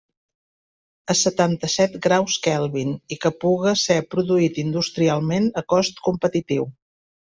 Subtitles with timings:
[1.13, 6.73] A setanta-set graus Kelvin i que puga ser produït industrialment a cost competitiu.